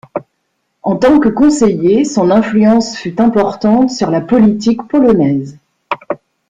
[0.81, 5.59] En tant que conseiller son influence fut importante sur la politique polonaise.